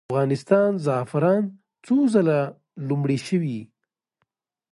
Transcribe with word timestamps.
د 0.01 0.03
افغانستان 0.09 0.71
زعفران 0.85 1.43
څو 1.85 1.95
ځله 2.13 2.39
لومړي 2.87 3.19
شوي؟ 3.27 3.59